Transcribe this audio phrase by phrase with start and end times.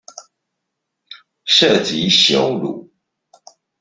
[1.45, 2.89] 涉及羞辱